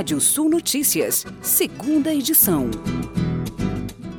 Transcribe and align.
Rádio 0.00 0.18
Sul 0.18 0.48
Notícias, 0.48 1.26
segunda 1.42 2.10
edição. 2.10 2.70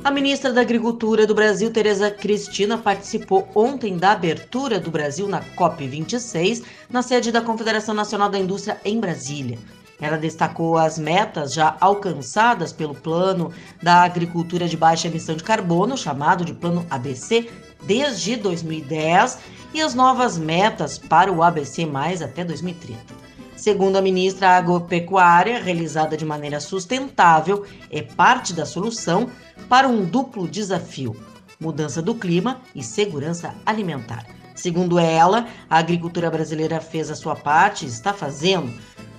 A 0.04 0.12
ministra 0.12 0.52
da 0.52 0.60
Agricultura 0.60 1.26
do 1.26 1.34
Brasil, 1.34 1.72
Tereza 1.72 2.08
Cristina, 2.08 2.78
participou 2.78 3.48
ontem 3.52 3.96
da 3.96 4.12
abertura 4.12 4.78
do 4.78 4.92
Brasil 4.92 5.26
na 5.26 5.42
COP26, 5.42 6.62
na 6.88 7.02
sede 7.02 7.32
da 7.32 7.40
Confederação 7.40 7.96
Nacional 7.96 8.30
da 8.30 8.38
Indústria 8.38 8.80
em 8.84 9.00
Brasília. 9.00 9.58
Ela 10.00 10.16
destacou 10.16 10.78
as 10.78 11.00
metas 11.00 11.52
já 11.52 11.76
alcançadas 11.80 12.72
pelo 12.72 12.94
Plano 12.94 13.52
da 13.82 14.04
Agricultura 14.04 14.68
de 14.68 14.76
Baixa 14.76 15.08
Emissão 15.08 15.34
de 15.34 15.42
Carbono, 15.42 15.98
chamado 15.98 16.44
de 16.44 16.54
Plano 16.54 16.86
ABC, 16.88 17.50
desde 17.82 18.36
2010, 18.36 19.36
e 19.74 19.82
as 19.82 19.96
novas 19.96 20.38
metas 20.38 20.96
para 20.96 21.32
o 21.32 21.42
ABC 21.42 21.88
até 22.22 22.44
2030. 22.44 23.31
Segundo 23.62 23.94
a 23.94 24.02
ministra, 24.02 24.48
a 24.48 24.56
agropecuária, 24.56 25.62
realizada 25.62 26.16
de 26.16 26.24
maneira 26.24 26.58
sustentável, 26.58 27.64
é 27.92 28.02
parte 28.02 28.52
da 28.52 28.66
solução 28.66 29.30
para 29.68 29.86
um 29.86 30.04
duplo 30.04 30.48
desafio: 30.48 31.14
mudança 31.60 32.02
do 32.02 32.12
clima 32.12 32.60
e 32.74 32.82
segurança 32.82 33.54
alimentar. 33.64 34.26
Segundo 34.56 34.98
ela, 34.98 35.46
a 35.70 35.78
agricultura 35.78 36.28
brasileira 36.28 36.80
fez 36.80 37.08
a 37.08 37.14
sua 37.14 37.36
parte 37.36 37.84
e 37.84 37.88
está 37.88 38.12
fazendo. 38.12 38.68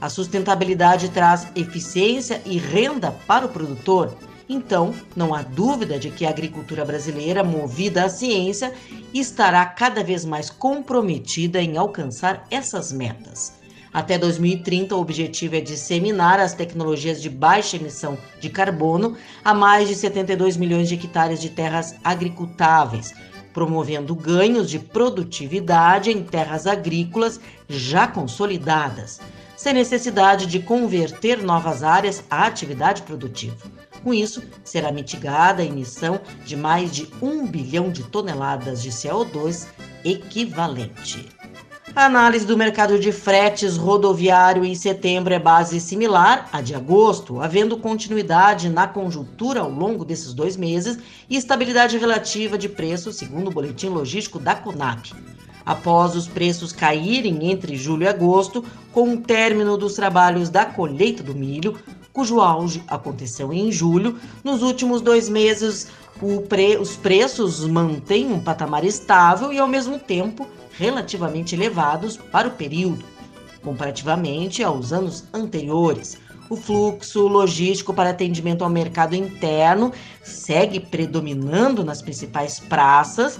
A 0.01 0.09
sustentabilidade 0.09 1.07
traz 1.07 1.47
eficiência 1.55 2.41
e 2.45 2.57
renda 2.57 3.15
para 3.25 3.45
o 3.45 3.49
produtor. 3.49 4.13
Então, 4.49 4.93
não 5.15 5.33
há 5.33 5.41
dúvida 5.41 5.97
de 5.97 6.09
que 6.09 6.25
a 6.25 6.29
agricultura 6.29 6.83
brasileira, 6.83 7.45
movida 7.45 8.03
à 8.03 8.09
ciência, 8.09 8.73
estará 9.13 9.65
cada 9.65 10.03
vez 10.03 10.25
mais 10.25 10.49
comprometida 10.49 11.61
em 11.61 11.77
alcançar 11.77 12.45
essas 12.51 12.91
metas. 12.91 13.62
Até 13.93 14.17
2030, 14.17 14.95
o 14.95 14.99
objetivo 14.99 15.55
é 15.55 15.61
disseminar 15.61 16.39
as 16.39 16.53
tecnologias 16.53 17.21
de 17.21 17.29
baixa 17.29 17.77
emissão 17.77 18.17
de 18.39 18.49
carbono 18.49 19.15
a 19.45 19.53
mais 19.53 19.87
de 19.87 19.93
72 19.93 20.57
milhões 20.57 20.89
de 20.89 20.95
hectares 20.95 21.39
de 21.39 21.51
terras 21.51 21.93
agricultáveis, 22.03 23.13
promovendo 23.53 24.15
ganhos 24.15 24.67
de 24.67 24.79
produtividade 24.79 26.09
em 26.09 26.23
terras 26.23 26.65
agrícolas 26.65 27.39
já 27.69 28.07
consolidadas, 28.07 29.21
sem 29.55 29.75
necessidade 29.75 30.47
de 30.47 30.59
converter 30.59 31.43
novas 31.43 31.83
áreas 31.83 32.23
à 32.31 32.47
atividade 32.47 33.03
produtiva. 33.03 33.71
Com 34.03 34.11
isso, 34.11 34.41
será 34.63 34.91
mitigada 34.91 35.61
a 35.61 35.65
emissão 35.65 36.19
de 36.43 36.57
mais 36.57 36.91
de 36.91 37.07
um 37.21 37.45
bilhão 37.45 37.91
de 37.91 38.03
toneladas 38.03 38.81
de 38.81 38.89
CO2 38.89 39.67
equivalente. 40.03 41.29
A 41.95 42.05
análise 42.05 42.43
do 42.43 42.57
mercado 42.57 42.97
de 42.97 43.11
fretes 43.11 43.77
rodoviário 43.77 44.65
em 44.65 44.73
setembro 44.73 45.31
é 45.31 45.37
base 45.37 45.79
similar 45.79 46.49
à 46.51 46.59
de 46.59 46.73
agosto, 46.73 47.39
havendo 47.39 47.77
continuidade 47.77 48.67
na 48.67 48.87
conjuntura 48.87 49.59
ao 49.59 49.69
longo 49.69 50.03
desses 50.03 50.33
dois 50.33 50.57
meses 50.57 50.97
e 51.29 51.37
estabilidade 51.37 51.99
relativa 51.99 52.57
de 52.57 52.67
preços, 52.67 53.17
segundo 53.17 53.49
o 53.49 53.53
boletim 53.53 53.89
logístico 53.89 54.39
da 54.39 54.55
CONAP. 54.55 55.11
Após 55.63 56.15
os 56.15 56.27
preços 56.27 56.73
caírem 56.73 57.51
entre 57.51 57.77
julho 57.77 58.03
e 58.03 58.07
agosto, 58.07 58.65
com 58.91 59.13
o 59.13 59.21
término 59.21 59.77
dos 59.77 59.93
trabalhos 59.93 60.49
da 60.49 60.65
colheita 60.65 61.21
do 61.21 61.35
milho, 61.35 61.77
cujo 62.11 62.41
auge 62.41 62.83
aconteceu 62.87 63.53
em 63.53 63.71
julho, 63.71 64.17
nos 64.43 64.63
últimos 64.63 64.99
dois 64.99 65.29
meses 65.29 65.89
pre... 66.49 66.75
os 66.75 66.95
preços 66.95 67.67
mantêm 67.67 68.33
um 68.33 68.39
patamar 68.39 68.83
estável 68.83 69.53
e, 69.53 69.59
ao 69.59 69.67
mesmo 69.67 69.99
tempo, 69.99 70.47
relativamente 70.73 71.55
elevados 71.55 72.17
para 72.17 72.47
o 72.47 72.51
período, 72.51 73.05
comparativamente 73.63 74.63
aos 74.63 74.91
anos 74.91 75.23
anteriores. 75.33 76.17
O 76.49 76.55
fluxo 76.55 77.27
logístico 77.27 77.93
para 77.93 78.09
atendimento 78.09 78.63
ao 78.63 78.69
mercado 78.69 79.15
interno 79.15 79.93
segue 80.21 80.79
predominando 80.79 81.83
nas 81.83 82.01
principais 82.01 82.59
praças, 82.59 83.39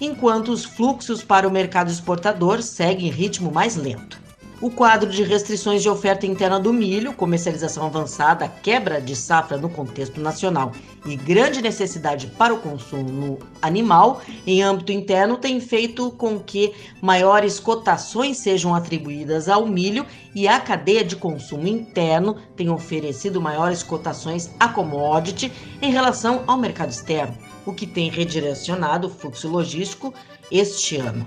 enquanto 0.00 0.48
os 0.48 0.64
fluxos 0.64 1.22
para 1.22 1.46
o 1.46 1.50
mercado 1.50 1.90
exportador 1.90 2.62
seguem 2.62 3.08
em 3.08 3.10
ritmo 3.10 3.52
mais 3.52 3.76
lento 3.76 4.23
o 4.64 4.70
quadro 4.70 5.10
de 5.10 5.22
restrições 5.22 5.82
de 5.82 5.90
oferta 5.90 6.24
interna 6.24 6.58
do 6.58 6.72
milho, 6.72 7.12
comercialização 7.12 7.84
avançada, 7.84 8.48
quebra 8.48 8.98
de 8.98 9.14
safra 9.14 9.58
no 9.58 9.68
contexto 9.68 10.18
nacional 10.22 10.72
e 11.04 11.16
grande 11.16 11.60
necessidade 11.60 12.28
para 12.28 12.54
o 12.54 12.58
consumo 12.58 13.38
animal 13.60 14.22
em 14.46 14.62
âmbito 14.62 14.90
interno 14.90 15.36
tem 15.36 15.60
feito 15.60 16.10
com 16.12 16.40
que 16.40 16.72
maiores 17.02 17.60
cotações 17.60 18.38
sejam 18.38 18.74
atribuídas 18.74 19.50
ao 19.50 19.66
milho 19.66 20.06
e 20.34 20.48
a 20.48 20.58
cadeia 20.58 21.04
de 21.04 21.14
consumo 21.14 21.68
interno 21.68 22.34
tem 22.56 22.70
oferecido 22.70 23.42
maiores 23.42 23.82
cotações 23.82 24.50
a 24.58 24.66
commodity 24.66 25.52
em 25.82 25.92
relação 25.92 26.42
ao 26.46 26.56
mercado 26.56 26.88
externo, 26.88 27.36
o 27.66 27.74
que 27.74 27.86
tem 27.86 28.08
redirecionado 28.08 29.08
o 29.08 29.10
fluxo 29.10 29.46
logístico 29.46 30.14
este 30.50 30.96
ano. 30.96 31.26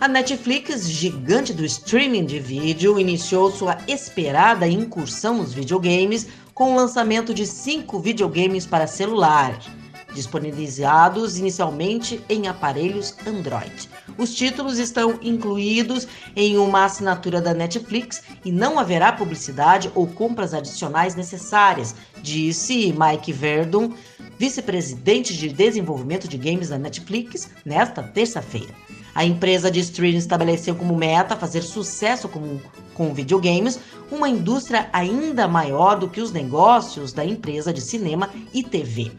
A 0.00 0.06
Netflix, 0.06 0.88
gigante 0.88 1.52
do 1.52 1.64
streaming 1.64 2.24
de 2.24 2.38
vídeo, 2.38 3.00
iniciou 3.00 3.50
sua 3.50 3.76
esperada 3.88 4.68
incursão 4.68 5.38
nos 5.38 5.52
videogames 5.52 6.28
com 6.54 6.72
o 6.72 6.76
lançamento 6.76 7.34
de 7.34 7.44
cinco 7.44 7.98
videogames 7.98 8.64
para 8.64 8.86
celular, 8.86 9.58
disponibilizados 10.14 11.36
inicialmente 11.36 12.20
em 12.28 12.46
aparelhos 12.46 13.16
Android. 13.26 13.90
Os 14.16 14.32
títulos 14.32 14.78
estão 14.78 15.18
incluídos 15.20 16.06
em 16.36 16.56
uma 16.58 16.84
assinatura 16.84 17.40
da 17.40 17.52
Netflix 17.52 18.22
e 18.44 18.52
não 18.52 18.78
haverá 18.78 19.12
publicidade 19.12 19.90
ou 19.96 20.06
compras 20.06 20.54
adicionais 20.54 21.16
necessárias, 21.16 21.96
disse 22.22 22.94
Mike 22.96 23.32
Verdon, 23.32 23.92
vice-presidente 24.38 25.36
de 25.36 25.48
desenvolvimento 25.48 26.28
de 26.28 26.38
games 26.38 26.68
da 26.68 26.78
Netflix, 26.78 27.50
nesta 27.64 28.00
terça-feira. 28.00 28.72
A 29.18 29.24
empresa 29.24 29.68
de 29.68 29.80
streaming 29.80 30.18
estabeleceu 30.18 30.76
como 30.76 30.94
meta 30.94 31.34
fazer 31.34 31.62
sucesso 31.62 32.28
com, 32.28 32.60
com 32.94 33.12
videogames, 33.12 33.80
uma 34.12 34.28
indústria 34.28 34.88
ainda 34.92 35.48
maior 35.48 35.98
do 35.98 36.08
que 36.08 36.20
os 36.20 36.30
negócios 36.30 37.12
da 37.12 37.24
empresa 37.24 37.72
de 37.72 37.80
cinema 37.80 38.30
e 38.54 38.62
TV. 38.62 39.10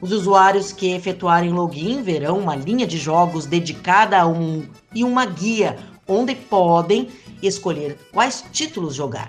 Os 0.00 0.12
usuários 0.12 0.70
que 0.70 0.92
efetuarem 0.92 1.50
login 1.50 2.02
verão 2.04 2.38
uma 2.38 2.54
linha 2.54 2.86
de 2.86 2.98
jogos 2.98 3.46
dedicada 3.46 4.16
a 4.16 4.28
um 4.28 4.64
e 4.94 5.02
uma 5.02 5.26
guia 5.26 5.76
onde 6.06 6.36
podem 6.36 7.08
escolher 7.42 7.98
quais 8.12 8.44
títulos 8.52 8.94
jogar. 8.94 9.28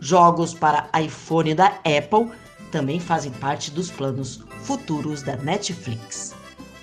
Jogos 0.00 0.54
para 0.54 0.90
iPhone 1.00 1.54
da 1.54 1.66
Apple 1.84 2.32
também 2.72 2.98
fazem 2.98 3.30
parte 3.30 3.70
dos 3.70 3.92
planos 3.92 4.42
futuros 4.64 5.22
da 5.22 5.36
Netflix. 5.36 6.34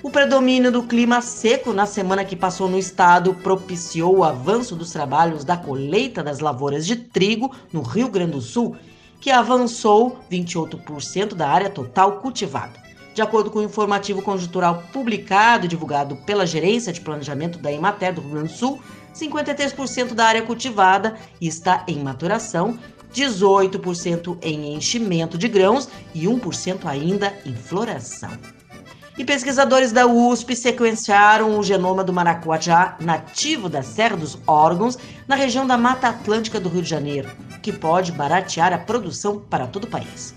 O 0.06 0.12
predomínio 0.12 0.72
do 0.72 0.84
clima 0.84 1.20
seco 1.20 1.74
na 1.74 1.88
semana 1.88 2.24
que 2.24 2.36
passou 2.36 2.70
no 2.70 2.78
estado 2.78 3.34
propiciou 3.34 4.18
o 4.18 4.24
avanço 4.24 4.76
dos 4.76 4.92
trabalhos 4.92 5.44
da 5.44 5.58
colheita 5.58 6.22
das 6.22 6.40
lavouras 6.40 6.86
de 6.86 6.96
trigo 6.96 7.52
no 7.74 7.82
Rio 7.82 8.08
Grande 8.08 8.34
do 8.34 8.40
Sul, 8.40 8.78
que 9.20 9.32
avançou 9.32 10.20
28% 10.32 11.34
da 11.34 11.50
área 11.50 11.72
total 11.72 12.20
cultivada. 12.20 12.80
De 13.16 13.22
acordo 13.24 13.50
com 13.50 13.58
o 13.58 13.64
informativo 13.64 14.22
conjuntural 14.22 14.84
publicado 14.94 15.66
e 15.66 15.68
divulgado 15.68 16.18
pela 16.18 16.46
Gerência 16.46 16.94
de 16.94 17.02
Planejamento 17.02 17.58
da 17.58 17.74
Emater 17.74 18.14
do 18.14 18.22
Rio 18.22 18.30
Grande 18.30 18.54
do 18.54 18.60
Sul, 18.60 18.80
53% 19.12 20.14
da 20.14 20.28
área 20.28 20.44
cultivada 20.44 21.16
está 21.42 21.84
em 21.88 21.98
maturação, 22.04 22.78
18% 23.12 24.38
em 24.44 24.76
enchimento 24.76 25.36
de 25.36 25.48
grãos 25.48 25.90
e 26.14 26.28
1% 26.28 26.86
ainda 26.86 27.34
em 27.44 27.56
floração. 27.56 28.55
E 29.18 29.24
pesquisadores 29.24 29.94
da 29.94 30.06
USP 30.06 30.58
sequenciaram 30.58 31.58
o 31.58 31.64
genoma 31.64 32.04
do 32.04 32.12
maracuajá 32.12 32.98
nativo 33.00 33.70
da 33.70 33.82
Serra 33.82 34.18
dos 34.18 34.38
Órgãos, 34.46 34.98
na 35.26 35.36
região 35.38 35.66
da 35.66 35.78
Mata 35.78 36.10
Atlântica 36.10 36.60
do 36.60 36.68
Rio 36.68 36.82
de 36.82 36.90
Janeiro, 36.90 37.30
que 37.62 37.72
pode 37.72 38.12
baratear 38.12 38.74
a 38.74 38.78
produção 38.78 39.40
para 39.40 39.68
todo 39.68 39.86
o 39.86 39.90
país. 39.90 40.36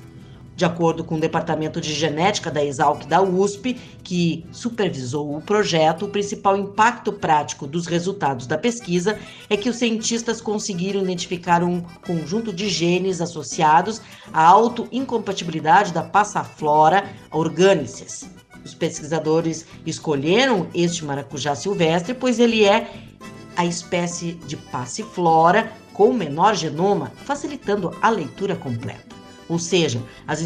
De 0.55 0.65
acordo 0.65 1.03
com 1.03 1.17
o 1.17 1.21
Departamento 1.21 1.81
de 1.81 1.93
Genética 1.93 2.53
da 2.53 2.65
Exalc 2.65 3.05
da 3.07 3.21
USP, 3.21 3.75
que 4.03 4.47
supervisou 4.53 5.37
o 5.37 5.43
projeto, 5.43 6.05
o 6.05 6.09
principal 6.09 6.57
impacto 6.57 7.13
prático 7.13 7.67
dos 7.67 7.87
resultados 7.87 8.47
da 8.47 8.57
pesquisa 8.57 9.19
é 9.51 9.57
que 9.57 9.69
os 9.69 9.77
cientistas 9.77 10.41
conseguiram 10.41 11.03
identificar 11.03 11.65
um 11.65 11.81
conjunto 12.07 12.53
de 12.53 12.69
genes 12.69 13.21
associados 13.21 14.01
à 14.33 14.45
autoincompatibilidade 14.45 15.93
da 15.93 16.03
passaflora 16.03 17.09
orgânices, 17.31 18.29
os 18.69 18.75
pesquisadores 18.75 19.65
escolheram 19.87 20.69
este 20.75 21.05
maracujá 21.05 21.55
silvestre, 21.55 22.13
pois 22.13 22.39
ele 22.39 22.65
é 22.65 22.91
a 23.57 23.65
espécie 23.65 24.35
de 24.47 24.57
passiflora 24.57 25.73
com 25.95 26.13
menor 26.13 26.55
genoma, 26.55 27.11
facilitando 27.25 27.97
a 28.01 28.11
leitura 28.11 28.55
completa. 28.55 29.17
Ou 29.49 29.59
seja, 29.59 30.03
as, 30.27 30.41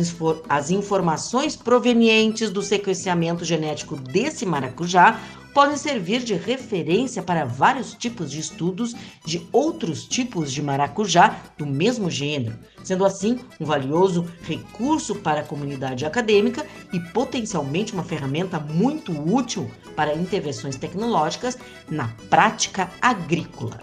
as 0.48 0.70
informações 0.70 1.56
provenientes 1.56 2.50
do 2.50 2.62
sequenciamento 2.62 3.44
genético 3.44 3.96
desse 3.96 4.46
maracujá 4.46 5.20
podem 5.54 5.76
servir 5.76 6.22
de 6.22 6.34
referência 6.34 7.22
para 7.22 7.44
vários 7.44 7.94
tipos 7.94 8.30
de 8.30 8.40
estudos 8.40 8.94
de 9.24 9.46
outros 9.52 10.06
tipos 10.06 10.52
de 10.52 10.62
maracujá 10.62 11.42
do 11.56 11.66
mesmo 11.66 12.10
gênero, 12.10 12.58
sendo 12.82 13.04
assim 13.04 13.38
um 13.60 13.64
valioso 13.64 14.26
recurso 14.42 15.16
para 15.16 15.40
a 15.40 15.44
comunidade 15.44 16.04
acadêmica 16.04 16.66
e 16.92 16.98
potencialmente 16.98 17.92
uma 17.92 18.04
ferramenta 18.04 18.58
muito 18.58 19.12
útil 19.12 19.70
para 19.94 20.14
intervenções 20.14 20.76
tecnológicas 20.76 21.58
na 21.88 22.08
prática 22.30 22.90
agrícola. 23.00 23.80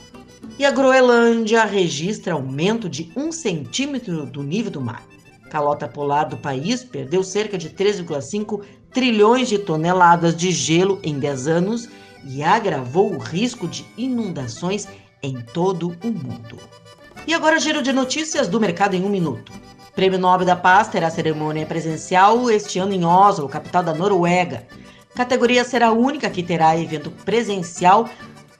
E 0.58 0.66
a 0.66 0.72
Groenlândia 0.72 1.64
registra 1.64 2.34
aumento 2.34 2.90
de 2.90 3.12
um 3.16 3.32
centímetro 3.32 4.26
do 4.26 4.44
nível 4.44 4.72
do 4.72 4.82
mar. 4.82 5.04
Calota 5.50 5.88
polar 5.88 6.26
do 6.26 6.38
país 6.38 6.84
perdeu 6.84 7.24
cerca 7.24 7.58
de 7.58 7.70
3,5 7.70 8.62
trilhões 8.92 9.48
de 9.50 9.58
toneladas 9.58 10.36
de 10.36 10.52
gelo 10.52 11.00
em 11.04 11.20
10 11.20 11.48
anos 11.48 11.90
e 12.26 12.44
agravou 12.44 13.14
o 13.14 13.18
risco 13.18 13.68
de 13.68 13.86
inundações 13.98 14.88
em 15.22 15.40
todo 15.42 15.96
o 16.04 16.08
mundo. 16.08 16.58
E 17.28 17.34
agora 17.34 17.60
giro 17.60 17.82
de 17.82 17.94
notícias 17.94 18.48
do 18.48 18.60
mercado 18.60 18.96
em 18.96 19.04
um 19.04 19.10
minuto. 19.10 19.52
Prêmio 19.96 20.18
Nobel 20.18 20.46
da 20.46 20.56
Paz 20.56 20.88
terá 20.88 21.10
cerimônia 21.10 21.66
presencial 21.66 22.50
este 22.50 22.80
ano 22.80 22.94
em 22.94 23.06
Oslo, 23.06 23.50
capital 23.50 23.84
da 23.84 23.94
Noruega. 23.94 24.66
Categoria 25.14 25.64
será 25.64 25.88
a 25.88 25.92
única 25.92 26.30
que 26.30 26.42
terá 26.42 26.78
evento 26.78 27.12
presencial 27.12 28.10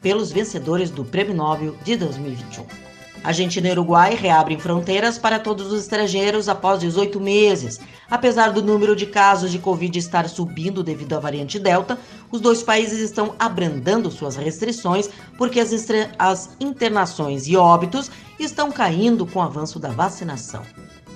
pelos 0.02 0.32
vencedores 0.32 0.90
do 0.92 1.06
Prêmio 1.06 1.34
Nobel 1.34 1.76
de 1.84 1.96
2021. 1.96 2.89
Argentina 3.24 3.68
e 3.68 3.72
Uruguai 3.72 4.16
reabrem 4.16 4.58
fronteiras 4.58 5.18
para 5.18 5.40
todos 5.40 5.72
os 5.72 5.82
estrangeiros 5.82 6.48
após 6.48 6.80
18 6.80 7.20
meses. 7.20 7.80
Apesar 8.10 8.52
do 8.52 8.64
número 8.64 8.96
de 8.96 9.06
casos 9.06 9.52
de 9.52 9.60
Covid 9.60 9.98
estar 10.00 10.28
subindo 10.30 10.82
devido 10.82 11.14
à 11.14 11.20
variante 11.20 11.60
Delta, 11.60 11.98
os 12.32 12.40
dois 12.40 12.64
países 12.64 13.00
estão 13.00 13.36
abrandando 13.38 14.10
suas 14.10 14.36
restrições 14.36 15.10
porque 15.38 15.60
as, 15.60 15.72
as 16.18 16.56
internações 16.60 17.48
e 17.48 17.58
óbitos 17.58 18.10
estão 18.40 18.72
caindo 18.72 19.26
com 19.26 19.40
o 19.40 19.44
avanço 19.44 19.80
da 19.80 19.90
vacinação. 19.90 20.64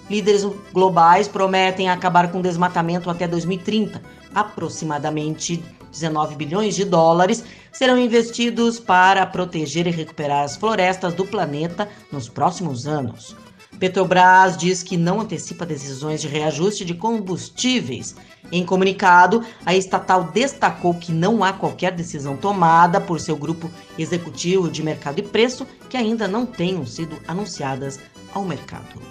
Líderes 0.10 0.46
globais 0.74 1.28
prometem 1.28 1.90
acabar 1.90 2.30
com 2.32 2.40
o 2.40 2.44
desmatamento 2.44 3.10
até 3.10 3.28
2030, 3.28 4.02
aproximadamente 4.36 5.64
19 5.94 6.36
bilhões 6.36 6.76
de 6.76 6.84
dólares 6.84 7.44
serão 7.72 7.98
investidos 7.98 8.80
para 8.80 9.26
proteger 9.26 9.88
e 9.88 9.92
recuperar 9.92 10.44
as 10.44 10.58
florestas 10.58 11.14
do 11.14 11.26
planeta 11.26 11.88
nos 12.12 12.28
próximos 12.28 12.86
anos. 12.86 13.36
Petrobras 13.80 14.56
diz 14.56 14.84
que 14.84 14.96
não 14.96 15.22
antecipa 15.22 15.66
decisões 15.66 16.22
de 16.22 16.28
reajuste 16.28 16.86
de 16.86 16.94
combustíveis. 16.94 18.16
Em 18.52 18.66
comunicado, 18.66 19.44
a 19.66 19.76
estatal 19.76 20.26
destacou 20.26 20.94
que 20.94 21.12
não 21.12 21.44
há 21.44 21.52
qualquer 21.52 21.92
decisão 21.92 22.38
tomada 22.38 23.02
por 23.02 23.20
seu 23.20 23.36
grupo 23.36 23.70
executivo 23.98 24.70
de 24.70 24.84
mercado 24.84 25.20
e 25.20 25.24
preço 25.24 25.66
que 25.90 25.98
ainda 25.98 26.28
não 26.28 26.46
tenham 26.46 26.86
sido 26.86 27.18
anunciadas 27.28 28.00
ao 28.34 28.46
mercado. 28.46 29.02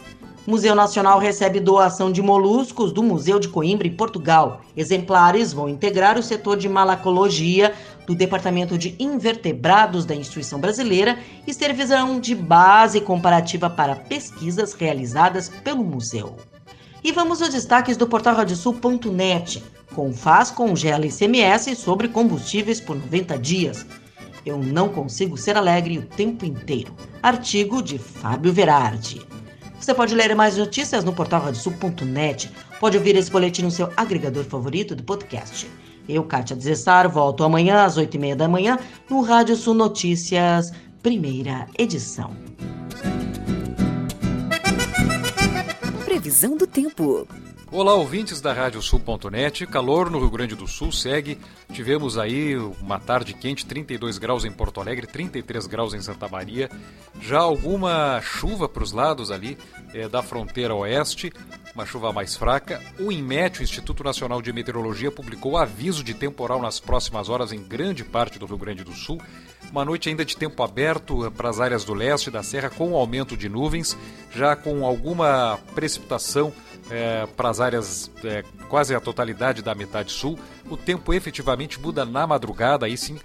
Museu 0.45 0.75
Nacional 0.75 1.21
recebe 1.21 1.61
doação 1.61 2.11
de 2.11 2.21
moluscos 2.21 2.93
do 2.93 3.01
Museu 3.01 3.39
de 3.39 3.49
Coimbra, 3.49 3.87
em 3.87 3.95
Portugal. 3.95 4.61
Exemplares 4.77 5.53
vão 5.53 5.69
integrar 5.69 6.19
o 6.19 6.23
setor 6.23 6.57
de 6.57 6.69
malacologia 6.69 7.73
do 8.09 8.15
Departamento 8.15 8.77
de 8.77 8.97
Invertebrados 8.99 10.05
da 10.05 10.17
Instituição 10.17 10.59
Brasileira 10.59 11.17
e 11.47 11.55
servirão 11.55 12.19
de 12.19 12.35
base 12.35 13.01
comparativa 13.01 13.71
para 13.71 13.95
pesquisas 13.95 14.73
realizadas 14.73 15.49
pelo 15.49 15.85
museu. 15.85 16.37
E 17.05 17.13
vamos 17.13 17.41
aos 17.41 17.53
destaques 17.53 17.97
do 17.97 18.09
portal 18.09 18.35
radiosul.net. 18.35 19.63
Confaz 19.95 20.51
congela 20.51 21.07
ICMS 21.07 21.77
sobre 21.77 22.09
combustíveis 22.09 22.81
por 22.81 22.97
90 22.97 23.39
dias. 23.39 23.87
Eu 24.45 24.59
não 24.59 24.89
consigo 24.89 25.37
ser 25.37 25.57
alegre 25.57 25.99
o 25.99 26.03
tempo 26.03 26.45
inteiro. 26.45 26.93
Artigo 27.23 27.81
de 27.81 27.97
Fábio 27.97 28.53
Verardi. 28.53 29.21
Você 29.83 29.93
pode 29.93 30.15
ler 30.15 30.33
mais 30.37 30.57
notícias 30.57 31.03
no 31.03 31.13
portal 31.13 31.43
radiosul.net. 31.43 32.49
Pode 32.79 32.97
ouvir 32.97 33.17
esse 33.17 33.29
boletim 33.29 33.63
no 33.63 33.71
seu 33.71 33.93
agregador 33.97 34.45
favorito 34.45 34.95
do 34.95 35.03
podcast. 35.03 35.69
Eu, 36.09 36.23
Kátia 36.23 36.55
Desessar, 36.55 37.11
volto 37.11 37.43
amanhã 37.43 37.83
às 37.83 37.99
8h30 37.99 38.37
da 38.37 38.49
manhã 38.49 38.79
no 39.11 39.23
Rádio 39.23 39.57
Sul 39.57 39.75
Notícias, 39.75 40.73
primeira 41.03 41.67
edição. 41.77 42.31
Previsão 46.05 46.57
do 46.57 46.67
tempo. 46.69 47.27
Olá, 47.75 47.95
ouvintes 47.95 48.39
da 48.43 48.53
Radiosul.net. 48.53 49.67
Calor 49.67 50.11
no 50.11 50.19
Rio 50.19 50.29
Grande 50.29 50.55
do 50.55 50.69
Sul 50.69 50.93
segue. 50.93 51.39
Tivemos 51.73 52.19
aí 52.19 52.55
uma 52.55 53.01
tarde 53.01 53.33
quente, 53.33 53.65
32 53.65 54.19
graus 54.19 54.45
em 54.45 54.53
Porto 54.53 54.79
Alegre, 54.79 55.07
33 55.07 55.67
graus 55.67 55.95
em 55.95 56.03
Santa 56.03 56.29
Maria. 56.29 56.71
Já 57.19 57.39
alguma 57.39 58.21
chuva 58.21 58.69
para 58.69 58.83
os 58.83 58.93
lados 58.93 59.31
ali 59.31 59.57
é, 59.95 60.07
da 60.07 60.23
fronteira 60.23 60.75
oeste, 60.75 61.33
uma 61.75 61.87
chuva 61.87 62.13
mais 62.13 62.37
fraca. 62.37 62.81
O 62.99 63.11
INMET, 63.11 63.61
o 63.61 63.63
Instituto 63.63 64.05
Nacional 64.05 64.43
de 64.43 64.53
Meteorologia, 64.53 65.11
publicou 65.11 65.57
aviso 65.57 66.05
de 66.05 66.15
temporal 66.15 66.61
nas 66.61 66.79
próximas 66.79 67.29
horas 67.29 67.53
em 67.53 67.63
grande 67.63 68.05
parte 68.05 68.39
do 68.39 68.47
Rio 68.47 68.59
Grande 68.59 68.85
do 68.85 68.93
Sul. 68.93 69.21
Uma 69.71 69.85
noite 69.85 70.09
ainda 70.09 70.25
de 70.25 70.37
tempo 70.37 70.63
aberto 70.63 71.31
para 71.31 71.49
as 71.49 71.59
áreas 71.59 71.85
do 71.85 71.95
leste 71.95 72.31
da 72.31 72.43
serra, 72.43 72.69
com 72.69 72.95
aumento 72.95 73.37
de 73.37 73.49
nuvens, 73.49 73.97
já 74.35 74.55
com 74.55 74.85
alguma 74.85 75.59
precipitação 75.75 76.53
é, 76.91 77.27
para 77.37 77.49
as 77.49 77.61
áreas 77.61 78.11
é, 78.23 78.45
quase 78.69 78.95
a 78.95 79.01
totalidade 79.01 79.63
da 79.63 79.75
metade 79.75 80.13
sul. 80.13 80.39
O 80.69 80.77
tempo 80.77 81.15
efetivamente 81.15 81.81
muda 81.81 82.05
na 82.05 82.27
madrugada, 82.27 82.85
aí 82.85 82.99
sim, 82.99 83.19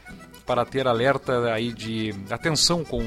para 0.45 0.65
ter 0.65 0.87
alerta 0.87 1.51
aí 1.51 1.73
de 1.73 2.15
atenção 2.29 2.83
com 2.85 3.05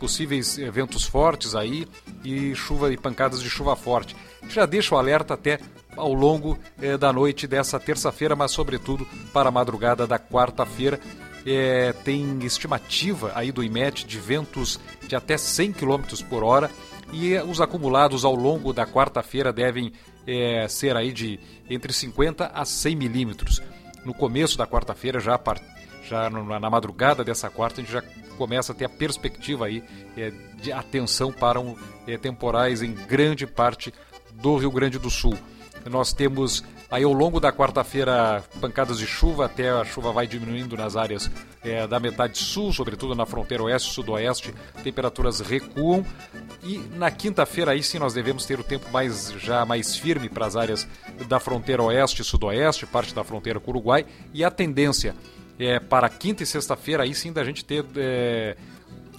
possíveis 0.00 0.56
ventos 0.72 1.04
fortes 1.04 1.54
aí 1.54 1.86
e 2.24 2.54
chuva 2.54 2.92
e 2.92 2.96
pancadas 2.96 3.40
de 3.40 3.48
chuva 3.48 3.76
forte. 3.76 4.16
Já 4.48 4.66
deixa 4.66 4.94
o 4.94 4.98
alerta 4.98 5.34
até 5.34 5.60
ao 5.96 6.12
longo 6.12 6.58
é, 6.80 6.96
da 6.96 7.12
noite 7.12 7.46
dessa 7.46 7.78
terça-feira, 7.78 8.34
mas 8.34 8.50
sobretudo 8.52 9.06
para 9.32 9.48
a 9.48 9.52
madrugada 9.52 10.06
da 10.06 10.18
quarta-feira. 10.18 10.98
É, 11.46 11.94
tem 12.04 12.38
estimativa 12.44 13.32
aí 13.34 13.50
do 13.50 13.64
IMET 13.64 14.06
de 14.06 14.18
ventos 14.18 14.78
de 15.08 15.16
até 15.16 15.38
100 15.38 15.72
km 15.72 16.02
por 16.28 16.44
hora 16.44 16.70
e 17.12 17.34
os 17.38 17.62
acumulados 17.62 18.26
ao 18.26 18.34
longo 18.34 18.74
da 18.74 18.86
quarta-feira 18.86 19.50
devem 19.50 19.90
é, 20.26 20.68
ser 20.68 20.96
aí 20.96 21.12
de 21.12 21.40
entre 21.68 21.94
50 21.94 22.46
a 22.46 22.64
100 22.64 22.94
milímetros. 22.94 23.62
No 24.04 24.12
começo 24.12 24.58
da 24.58 24.66
quarta-feira, 24.66 25.18
já, 25.18 25.40
já 26.06 26.28
na 26.28 26.70
madrugada 26.70 27.24
dessa 27.24 27.48
quarta, 27.48 27.80
a 27.80 27.84
gente 27.84 27.92
já 27.92 28.02
começa 28.36 28.72
a 28.72 28.74
ter 28.74 28.84
a 28.84 28.88
perspectiva 28.88 29.66
aí 29.66 29.82
de 30.62 30.72
atenção 30.72 31.32
para 31.32 31.60
um, 31.60 31.74
temporais 32.20 32.82
em 32.82 32.92
grande 32.92 33.46
parte 33.46 33.92
do 34.34 34.56
Rio 34.56 34.70
Grande 34.70 34.98
do 34.98 35.10
Sul. 35.10 35.36
Nós 35.88 36.12
temos 36.12 36.62
Aí 36.90 37.04
ao 37.04 37.12
longo 37.12 37.38
da 37.38 37.52
quarta-feira, 37.52 38.42
pancadas 38.60 38.98
de 38.98 39.06
chuva, 39.06 39.44
até 39.44 39.70
a 39.70 39.84
chuva 39.84 40.10
vai 40.10 40.26
diminuindo 40.26 40.76
nas 40.76 40.96
áreas 40.96 41.30
é, 41.62 41.86
da 41.86 42.00
metade 42.00 42.36
sul, 42.38 42.72
sobretudo 42.72 43.14
na 43.14 43.24
fronteira 43.24 43.62
oeste 43.62 43.90
e 43.90 43.94
sudoeste, 43.94 44.52
temperaturas 44.82 45.38
recuam. 45.38 46.04
E 46.64 46.78
na 46.96 47.08
quinta-feira 47.08 47.70
aí 47.70 47.82
sim 47.82 48.00
nós 48.00 48.12
devemos 48.12 48.44
ter 48.44 48.58
o 48.58 48.64
tempo 48.64 48.90
mais 48.90 49.30
já 49.38 49.64
mais 49.64 49.94
firme 49.94 50.28
para 50.28 50.46
as 50.46 50.56
áreas 50.56 50.88
da 51.28 51.38
fronteira 51.38 51.80
oeste 51.80 52.22
e 52.22 52.24
sudoeste, 52.24 52.86
parte 52.86 53.14
da 53.14 53.22
fronteira 53.22 53.60
com 53.60 53.70
o 53.70 53.74
Uruguai, 53.74 54.04
e 54.34 54.42
a 54.42 54.50
tendência 54.50 55.14
é 55.60 55.78
para 55.78 56.08
quinta 56.08 56.42
e 56.42 56.46
sexta-feira 56.46 57.04
aí 57.04 57.14
sim 57.14 57.32
da 57.32 57.44
gente 57.44 57.64
ter 57.64 57.84
é, 57.94 58.56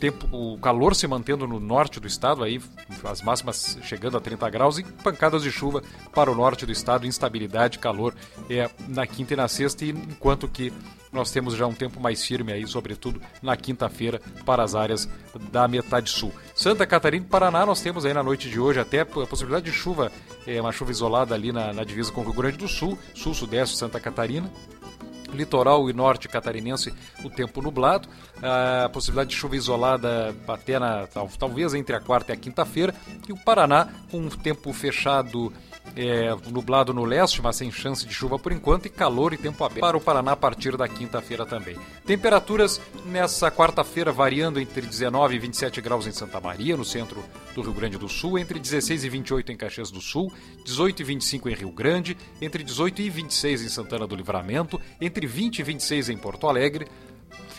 tempo, 0.02 0.28
o 0.32 0.58
calor 0.58 0.96
se 0.96 1.08
mantendo 1.08 1.48
no 1.48 1.60
norte 1.60 2.00
do 2.00 2.08
estado, 2.08 2.44
aí 2.44 2.60
as 3.04 3.22
máximas 3.22 3.78
chegando 3.84 4.18
a 4.18 4.20
30 4.20 4.50
graus 4.50 4.80
e 4.80 4.84
pancadas 4.84 5.44
de 5.44 5.52
chuva 5.52 5.84
para 6.12 6.32
o 6.32 6.36
norte 6.36 6.66
do 6.66 6.72
estado, 6.72 7.06
instabilidade, 7.06 7.78
calor 7.78 8.16
é, 8.50 8.68
na 8.88 9.06
quinta 9.06 9.34
e 9.34 9.38
na 9.38 9.48
sexta, 9.48 9.86
e 9.86 9.92
enquanto 9.92 10.48
que 10.48 10.74
nós 11.12 11.30
temos 11.30 11.54
já 11.54 11.68
um 11.68 11.74
tempo 11.74 12.00
mais 12.00 12.26
firme 12.26 12.52
aí, 12.52 12.66
sobretudo 12.66 13.22
na 13.44 13.56
quinta-feira, 13.56 14.20
para 14.44 14.64
as 14.64 14.74
áreas 14.74 15.08
da 15.52 15.68
metade 15.68 16.10
sul. 16.10 16.34
Santa 16.56 16.88
Catarina 16.88 17.26
e 17.26 17.30
Paraná, 17.30 17.64
nós 17.64 17.82
temos 17.82 18.04
aí 18.04 18.14
na 18.14 18.24
noite 18.24 18.50
de 18.50 18.60
hoje 18.60 18.80
até 18.80 19.02
a 19.02 19.06
possibilidade 19.06 19.66
de 19.66 19.72
chuva, 19.72 20.12
é, 20.48 20.60
uma 20.60 20.72
chuva 20.72 20.90
isolada 20.90 21.36
ali 21.36 21.52
na, 21.52 21.74
na 21.74 21.84
divisa 21.84 22.12
com 22.12 22.22
o 22.22 22.24
Rio 22.24 22.34
Grande 22.34 22.58
do 22.58 22.68
Sul, 22.68 22.98
sul-sudeste 23.14 23.78
Santa 23.78 24.00
Catarina, 24.00 24.50
litoral 25.34 25.90
e 25.90 25.94
norte 25.94 26.28
catarinense 26.28 26.94
o 27.24 27.30
tempo 27.30 27.62
nublado, 27.62 28.08
a 28.42 28.90
possibilidade 28.90 29.30
de 29.30 29.36
chuva 29.36 29.56
isolada 29.56 30.36
até 30.48 30.80
na, 30.80 31.08
talvez 31.40 31.74
entre 31.74 31.96
a 31.96 32.00
quarta 32.00 32.32
e 32.32 32.34
a 32.34 32.38
quinta-feira, 32.38 32.94
e 33.28 33.32
o 33.34 33.38
Paraná 33.38 33.88
com 34.10 34.26
o 34.26 34.30
tempo 34.30 34.72
fechado 34.74 35.52
é, 35.96 36.36
nublado 36.50 36.94
no 36.94 37.04
leste, 37.04 37.42
mas 37.42 37.56
sem 37.56 37.72
chance 37.72 38.06
de 38.06 38.14
chuva 38.14 38.40
por 38.40 38.52
enquanto, 38.52 38.86
e 38.86 38.90
calor 38.90 39.34
e 39.34 39.38
tempo 39.38 39.64
aberto 39.64 39.82
para 39.82 39.98
o 39.98 40.02
Paraná 40.02 40.32
a 40.34 40.36
partir 40.36 40.78
da 40.78 40.88
quinta-feira 40.88 41.46
também. 41.46 41.78
Temperaturas 42.06 42.82
nessa 43.06 43.52
quarta-feira 43.52 44.12
variando 44.12 44.60
entre 44.60 44.86
19 44.86 45.36
e 45.36 45.40
27 45.40 45.82
graus 45.82 46.08
em 46.08 46.12
Santa 46.12 46.40
Maria, 46.40 46.78
no 46.78 46.86
centro 46.86 47.24
do 47.54 47.62
Rio 47.62 47.74
Grande 47.74 47.98
do 47.98 48.08
Sul, 48.08 48.38
entre 48.40 48.60
16 48.60 49.04
e 49.04 49.10
28 49.10 49.52
em 49.52 49.58
Caxias 49.58 49.92
do 49.92 50.02
Sul, 50.02 50.32
18 50.64 51.02
e 51.02 51.06
25 51.06 51.50
em 51.50 51.54
Rio 51.54 51.72
Grande, 51.72 52.18
entre 52.42 52.64
18 52.64 53.02
e 53.02 53.10
26 53.10 53.64
em 53.64 53.70
Santana 53.70 54.08
do 54.08 54.16
Livramento, 54.16 54.80
entre 55.00 55.28
20 55.28 55.60
e 55.60 55.64
26 55.64 56.10
em 56.10 56.18
Porto 56.18 56.48
Alegre, 56.48 56.88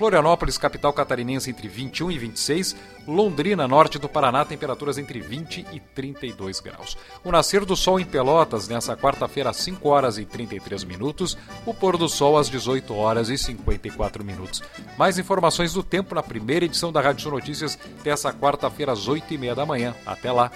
Florianópolis, 0.03 0.59
capital 0.59 0.93
catarinense, 0.93 1.49
entre 1.49 1.69
21 1.69 2.11
e 2.11 2.19
26. 2.19 2.75
Londrina, 3.07 3.69
norte 3.69 4.01
do 4.01 4.09
Paraná, 4.09 4.45
temperaturas 4.45 4.99
entre 4.99 5.21
20 5.21 5.65
e 5.71 5.79
32 5.79 6.59
graus. 6.59 6.99
O 7.23 7.31
nascer 7.31 7.65
do 7.65 7.77
sol 7.77 8.01
em 8.01 8.05
Pelotas, 8.05 8.67
nessa 8.67 8.97
quarta-feira, 8.97 9.51
às 9.51 9.59
5 9.59 9.89
horas 9.89 10.19
e 10.19 10.25
33 10.25 10.83
minutos. 10.83 11.39
O 11.65 11.73
pôr 11.73 11.97
do 11.97 12.09
sol 12.09 12.37
às 12.37 12.49
18 12.49 12.93
horas 12.93 13.29
e 13.29 13.39
54 13.39 14.25
minutos. 14.25 14.61
Mais 14.99 15.21
informações 15.21 15.73
do 15.73 15.85
tempo 15.85 16.17
na 16.17 16.23
primeira 16.23 16.65
edição 16.65 16.91
da 16.91 17.01
Rádio 17.01 17.23
Sul 17.23 17.31
Notícias, 17.31 17.79
dessa 18.03 18.33
quarta-feira, 18.33 18.91
às 18.91 19.07
8 19.07 19.33
e 19.33 19.39
meia 19.39 19.55
da 19.55 19.65
manhã. 19.65 19.95
Até 20.05 20.33
lá. 20.33 20.51